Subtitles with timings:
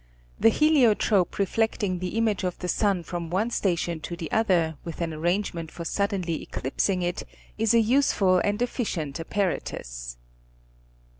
[0.39, 4.99] The heliotrope reflecting the image of the sun from one station to the other with
[4.99, 7.21] an arrangement for suddenly eclipsing it,
[7.59, 10.17] is a useful and efficient apparatus.